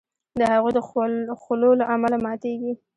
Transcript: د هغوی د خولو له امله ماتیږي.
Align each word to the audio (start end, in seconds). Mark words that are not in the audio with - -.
د 0.39 0.41
هغوی 0.51 0.71
د 1.29 1.31
خولو 1.41 1.69
له 1.79 1.85
امله 1.93 2.17
ماتیږي. 2.25 2.73